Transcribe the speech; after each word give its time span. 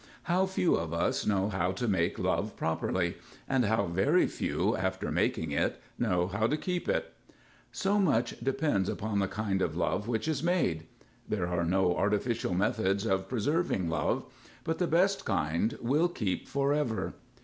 _How 0.23 0.47
few 0.47 0.73
of 0.77 0.93
us 0.95 1.27
know 1.27 1.49
how 1.49 1.73
to 1.73 1.87
make 1.87 2.17
love 2.17 2.55
properly, 2.57 3.17
and 3.47 3.65
how 3.65 3.85
very 3.85 4.25
few, 4.25 4.75
after 4.75 5.11
making 5.11 5.51
it, 5.51 5.79
know 5.99 6.25
how 6.25 6.47
to 6.47 6.57
keep 6.57 6.89
it! 6.89 7.13
_So 7.71 8.01
much 8.01 8.39
depends 8.39 8.89
upon 8.89 9.19
the 9.19 9.27
kind 9.27 9.61
of 9.61 9.77
love 9.77 10.07
which 10.07 10.27
is 10.27 10.41
made. 10.41 10.87
There 11.29 11.45
are 11.49 11.65
no 11.65 11.95
artificial 11.95 12.55
methods 12.55 13.05
of 13.05 13.29
preserving 13.29 13.89
love, 13.91 14.25
but 14.63 14.79
the 14.79 14.87
best 14.87 15.23
kind 15.23 15.77
will 15.79 16.07
keep 16.09 16.47
forever. 16.47 17.13